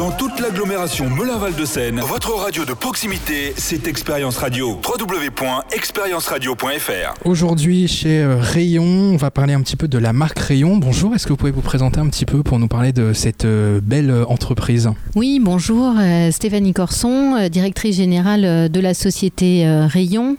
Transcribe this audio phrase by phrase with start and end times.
[0.00, 4.80] Dans toute l'agglomération Melun-Val de Seine, votre radio de proximité, c'est Expérience Radio.
[4.82, 7.26] www.expérienceradio.fr.
[7.26, 10.78] Aujourd'hui, chez euh, Rayon, on va parler un petit peu de la marque Rayon.
[10.78, 13.44] Bonjour, est-ce que vous pouvez vous présenter un petit peu pour nous parler de cette
[13.44, 14.88] euh, belle euh, entreprise?
[15.16, 15.92] Oui, bonjour,
[16.30, 20.38] Stéphanie Corson, directrice générale de la société Rayon.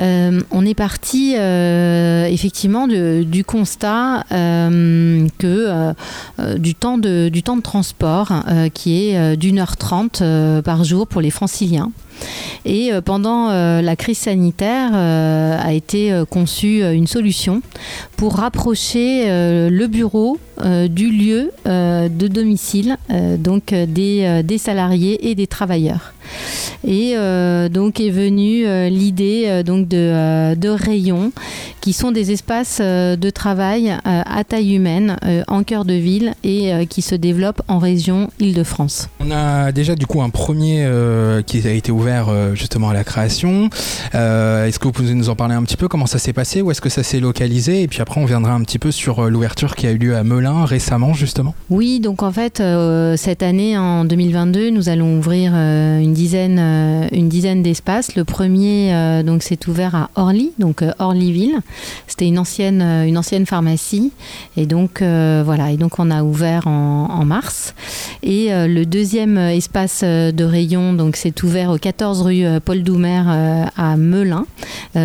[0.00, 5.94] Euh, on est parti euh, effectivement du constat euh, que
[6.56, 7.30] du, temps de,
[7.62, 8.32] transport
[8.72, 10.22] qui est d'une heure trente
[10.64, 11.90] par jour pour les franciliens.
[12.64, 17.62] Et pendant la crise sanitaire a été conçue une solution
[18.16, 22.96] pour rapprocher le bureau du lieu de domicile,
[23.38, 26.12] donc des salariés et des travailleurs.
[26.86, 31.30] Et euh, donc est venue euh, l'idée euh, donc de, de rayons
[31.80, 35.16] qui sont des espaces de travail à taille humaine
[35.48, 39.08] en cœur de ville et qui se développent en région Île-de-France.
[39.18, 40.86] On a déjà du coup un premier
[41.46, 43.70] qui a été ouvert justement à la création.
[44.12, 45.88] Est-ce que vous pouvez nous en parler un petit peu?
[45.88, 46.60] Comment ça s'est passé?
[46.60, 47.82] Où est-ce que ça s'est localisé?
[47.82, 50.22] Et puis après, on viendra un petit peu sur l'ouverture qui a eu lieu à
[50.22, 51.54] Melun récemment justement.
[51.70, 52.62] Oui, donc en fait,
[53.16, 58.14] cette année, en 2022, nous allons ouvrir une euh, une dizaine d'espaces.
[58.14, 61.60] Le premier, euh, donc, s'est ouvert à Orly, donc euh, Orlyville.
[62.06, 64.12] C'était une ancienne, pharmacie,
[64.56, 65.70] et donc voilà.
[65.70, 67.74] Et donc on a ouvert en, mars.
[68.22, 73.22] Et le deuxième espace de rayon, donc, s'est ouvert au 14 rue Paul Doumer
[73.76, 74.46] à Melun,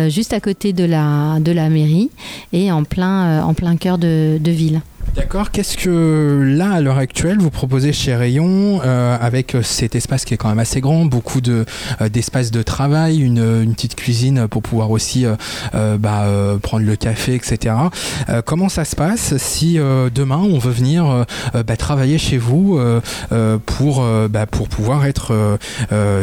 [0.08, 1.38] juste à côté de la,
[1.70, 2.10] mairie
[2.52, 4.80] et en plein, en cœur de ville.
[5.16, 5.50] D'accord.
[5.50, 10.26] Qu'est-ce que là, à l'heure actuelle, vous proposez chez Rayon euh, avec euh, cet espace
[10.26, 11.64] qui est quand même assez grand, beaucoup de
[12.02, 15.26] euh, d'espace de travail, une, petite cuisine pour pouvoir aussi
[15.72, 16.26] bah,
[16.62, 17.74] prendre le café, etc.
[18.44, 22.80] Comment ça se passe si demain on veut venir bah, travailler chez vous
[23.66, 25.58] pour bah, pour pouvoir être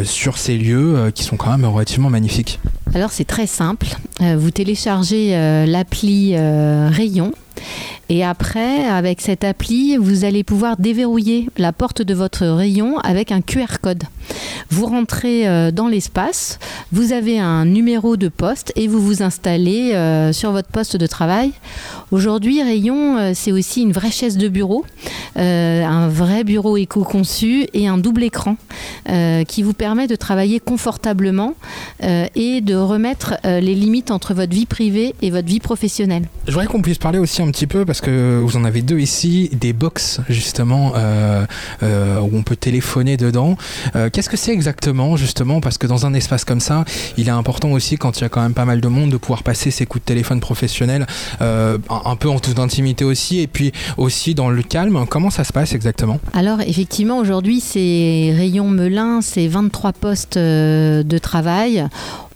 [0.03, 2.59] sur ces lieux qui sont quand même relativement magnifiques?
[2.93, 3.87] Alors c'est très simple.
[4.21, 7.31] Euh, vous téléchargez euh, l'appli euh, Rayon.
[8.09, 13.31] Et après, avec cette appli, vous allez pouvoir déverrouiller la porte de votre rayon avec
[13.31, 14.03] un QR code.
[14.69, 16.59] Vous rentrez dans l'espace,
[16.91, 19.93] vous avez un numéro de poste et vous vous installez
[20.33, 21.53] sur votre poste de travail.
[22.11, 24.85] Aujourd'hui, Rayon, c'est aussi une vraie chaise de bureau,
[25.35, 28.57] un vrai bureau éco-conçu et un double écran
[29.09, 31.55] euh, qui vous permet de travailler confortablement
[32.03, 36.27] euh, et de remettre euh, les limites entre votre vie privée et votre vie professionnelle.
[36.47, 38.99] Je voudrais qu'on puisse parler aussi un petit peu, parce que vous en avez deux
[38.99, 41.45] ici, des box justement euh,
[41.81, 43.57] euh, où on peut téléphoner dedans.
[43.95, 45.61] Euh, Qu'est-ce que c'est exactement justement?
[45.61, 46.85] Parce que dans un espace comme ça,
[47.17, 49.17] il est important aussi quand il y a quand même pas mal de monde de
[49.17, 51.05] pouvoir passer ses coups de téléphone professionnels
[51.41, 55.05] euh, un peu en toute intimité aussi, et puis aussi dans le calme.
[55.09, 56.19] Comment ça se passe exactement?
[56.33, 61.87] Alors effectivement, aujourd'hui, c'est Rayon Melun, c'est 23 postes euh, de travail.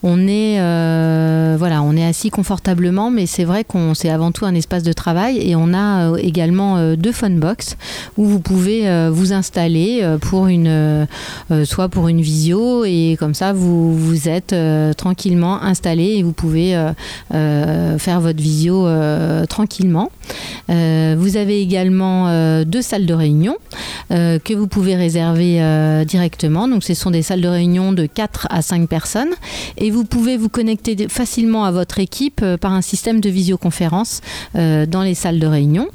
[0.04, 4.46] On est, euh, voilà, on est assis confortablement, mais c'est vrai qu'on c'est avant tout
[4.46, 7.78] un espace de travail et on a euh, également euh, deux phone box
[8.18, 8.68] où vous pouvez
[9.10, 11.08] vous installer pour une,
[11.66, 14.56] soit pour une visio et comme ça vous vous êtes
[14.98, 16.78] tranquillement installé et vous pouvez
[17.32, 18.88] faire votre visio
[19.48, 20.12] tranquillement.
[20.70, 23.56] Vous avez également deux salles de réunion
[24.10, 26.68] que vous pouvez réserver directement.
[26.68, 29.34] Donc, ce sont des salles de réunion de 4 à 5 personnes.
[29.92, 34.22] Vous pouvez vous connecter facilement à votre équipe euh, par un système de visioconférence
[34.56, 35.88] euh, dans les salles de réunion.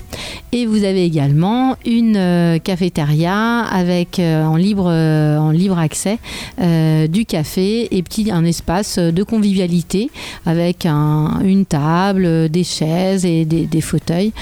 [0.52, 6.18] Et vous avez également une euh, cafétéria avec en, libre, en libre accès
[6.58, 10.10] du café et petit, un espace de convivialité
[10.46, 14.32] avec un- une table, des chaises et des, fauteuils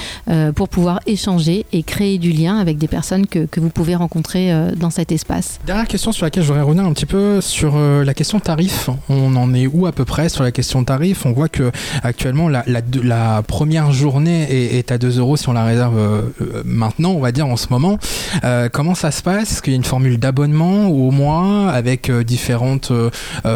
[0.54, 4.90] pour pouvoir échanger et créer du lien avec des personnes que, vous pouvez rencontrer dans
[4.90, 5.60] cet espace.
[5.66, 8.90] Dernière question sur laquelle je voudrais revenir un petit peu sur la question tarif.
[9.54, 11.26] Est où à peu près sur la question tarif?
[11.26, 11.70] On voit que
[12.02, 17.10] actuellement la, première journée est, à 2 euros si on la réserve euh, euh, maintenant,
[17.10, 17.98] on va dire en ce moment.
[18.44, 19.52] Euh, comment ça se passe?
[19.52, 22.92] Est-ce qu'il y a une formule d'abonnement au mois avec différentes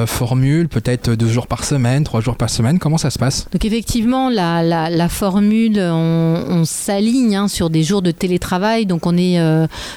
[0.07, 2.79] formules, peut-être deux jours par semaine, trois jours par semaine?
[2.79, 3.47] Comment ça se passe?
[3.53, 8.87] Donc effectivement, la, formule, on, s'aligne hein, sur des jours de télétravail.
[8.87, 9.39] Donc on est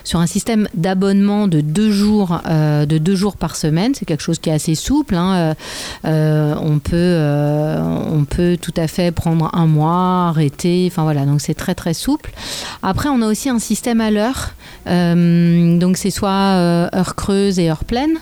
[0.04, 3.94] sur un système d'abonnement de deux jours, de deux jours par semaine.
[3.96, 5.16] C'est quelque chose qui est assez souple.
[5.16, 5.56] hein.
[6.06, 7.82] Euh, euh, on peut, euh,
[8.12, 10.88] on peut tout à fait prendre un mois, arrêter.
[10.92, 12.32] Enfin voilà, donc c'est très très souple.
[12.84, 14.54] Après, on a aussi un système à l'heure
[14.88, 18.20] donc c'est soit heure creuse et heure pleine.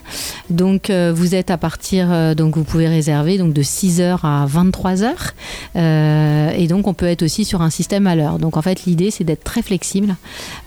[0.49, 6.55] Donc vous êtes à partir, donc vous pouvez réserver donc de 6h à 23h.
[6.55, 8.39] et donc on peut être aussi sur un système à l'heure.
[8.39, 10.15] Donc en fait l'idée c'est d'être très flexible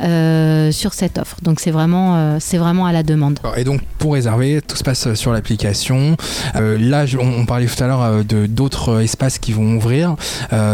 [0.01, 1.39] sur cette offre.
[1.43, 3.41] Donc c'est vraiment, c'est vraiment à la demande.
[3.57, 6.17] Et donc pour réserver, tout se passe sur l'application.
[6.79, 10.17] Là on, parlait tout à l'heure de d'autres espaces qui vont ouvrir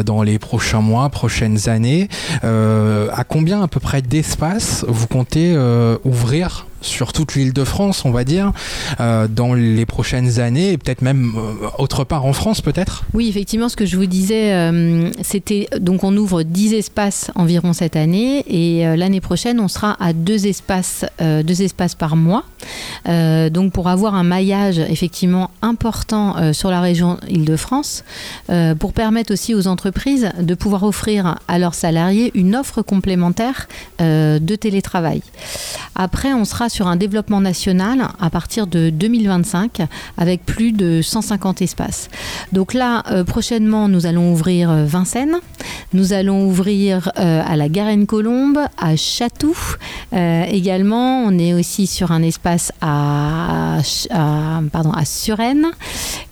[0.05, 2.09] dans les prochains mois, prochaines années.
[2.43, 5.57] à combien à peu près d'espace vous comptez
[6.05, 6.67] ouvrir?
[6.85, 8.53] Sur toute l'île de France, on va dire,
[9.01, 13.05] euh, dans les prochaines années et peut-être même euh, autre part en France peut-être?
[13.15, 17.73] Oui, effectivement, ce que je vous disais, euh, c'était donc on ouvre 10 espaces environ
[17.73, 22.45] cette année et l'année prochaine, on sera à deux espaces, deux espaces par mois.
[23.07, 28.05] donc pour avoir un maillage effectivement important sur la région Île-de-France,
[28.79, 33.69] pour permettre aussi aux entreprises de pouvoir offrir à leurs salariés une offre complémentaire
[34.01, 35.23] de télétravail.
[35.95, 39.83] Après, on sera sur un développement national à partir de 2025
[40.19, 42.09] avec plus de 150 espaces.
[42.53, 45.37] Donc là, euh, prochainement, nous allons ouvrir euh, Vincennes,
[45.93, 49.57] nous allons ouvrir euh, à la Garenne-Colombe, à Chatou.
[50.13, 53.79] également, on est aussi sur un espace à,
[54.73, 55.71] pardon, à Suresnes.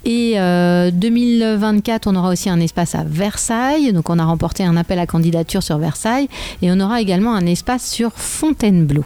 [0.04, 3.92] Et 2024, on aura aussi un espace à Versailles.
[3.92, 6.28] Donc on a remporté un appel à candidature sur Versailles.
[6.62, 9.04] Et on aura également un espace sur Fontainebleau.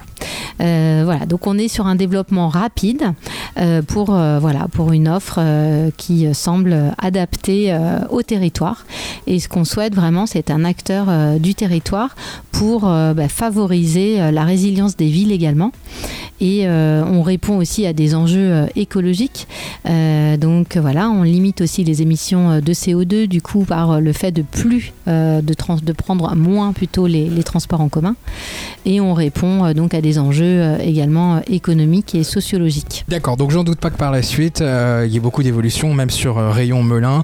[0.58, 3.12] voilà, donc on est sur un développement rapide
[3.58, 4.40] euh, pour, euh,
[4.72, 7.76] pour une offre euh, qui semble adaptée
[8.10, 8.86] au territoire.
[9.26, 11.06] Et ce qu'on souhaite vraiment, c'est un acteur
[11.38, 12.14] du territoire
[12.52, 15.72] pour bah, favoriser la résilience des villes également.
[16.40, 19.46] Et on répond aussi à des enjeux écologiques.
[19.84, 24.42] donc voilà, on limite aussi les émissions de CO2 du coup par le fait de
[24.42, 28.16] plus de, de prendre moins plutôt les, les, transports en commun.
[28.84, 33.04] Et on répond donc à des enjeux également euh, économique et sociologique.
[33.08, 35.94] D'accord, donc j'en doute pas que par la suite, euh, il y ait beaucoup d'évolutions,
[35.94, 37.22] même sur euh, Rayon Melun.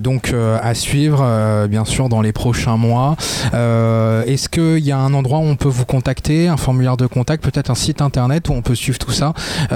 [0.00, 0.32] donc
[0.62, 3.16] à suivre, bien sûr, dans les prochains mois.
[3.52, 7.42] Est-ce qu'il y a un endroit où on peut vous contacter, un formulaire de contact,
[7.42, 9.32] peut-être un site internet où on peut suivre tout ça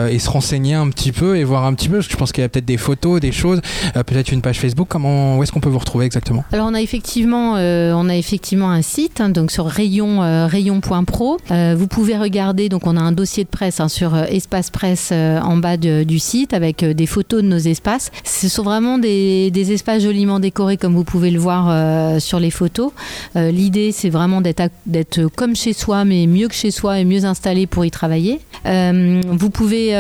[0.09, 2.33] et se renseigner un petit peu et voir un petit peu, parce que je pense
[2.33, 3.61] qu'il y a peut-être des photos, des choses,
[3.95, 4.89] peut-être une page Facebook.
[4.89, 6.45] Comment, où est-ce qu'on peut vous retrouver exactement?
[6.53, 11.39] Alors on a effectivement, on a effectivement un site, hein, donc sur rayon, rayon.pro.
[11.77, 15.11] vous pouvez regarder, donc on a un dossier de presse hein, sur euh, Espace Presse
[15.13, 18.11] euh, en bas du site avec euh, des photos de nos espaces.
[18.25, 22.91] Ce sont vraiment des, espaces joliment décorés comme vous pouvez le voir sur les photos.
[23.37, 27.67] L'idée c'est vraiment d'être comme chez soi mais mieux que chez soi et mieux installé
[27.69, 28.41] pour y travailler.
[28.65, 29.95] vous pouvez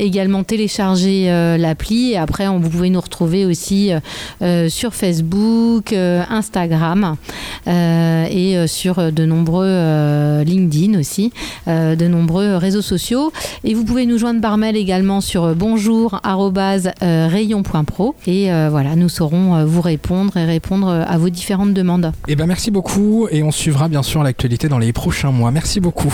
[0.00, 1.26] également télécharger
[1.58, 3.90] l'appli et après vous pouvez nous retrouver aussi
[4.68, 7.16] sur Facebook, Instagram
[7.66, 11.32] et sur de nombreux LinkedIn aussi,
[11.66, 13.32] de nombreux réseaux sociaux.
[13.64, 18.14] Et vous pouvez nous joindre par mail également sur bonjour.rayon.pro.
[18.26, 22.12] Et euh, voilà, nous saurons euh, vous répondre et répondre à vos différentes demandes.
[22.26, 25.50] Et eh ben merci beaucoup et on suivra bien sûr l'actualité dans les prochains mois.
[25.50, 26.12] Merci beaucoup.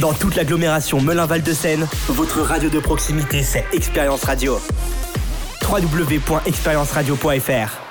[0.00, 4.58] Dans toute l'agglomération Melun-Val de Seine, votre radio de proximité, c'est Expérience Radio.
[5.62, 7.85] www.expérienceradio.fr